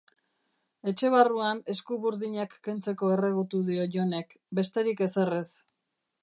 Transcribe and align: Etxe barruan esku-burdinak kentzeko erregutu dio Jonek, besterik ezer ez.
Etxe 0.91 1.11
barruan 1.15 1.59
esku-burdinak 1.73 2.55
kentzeko 2.69 3.11
erregutu 3.17 3.61
dio 3.69 3.87
Jonek, 3.97 4.35
besterik 4.61 5.05
ezer 5.09 5.37
ez. 5.43 5.47